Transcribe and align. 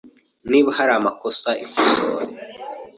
Niba 0.49 0.69
hari 0.77 0.91
amakosa, 0.99 1.49
ikosore. 1.65 2.31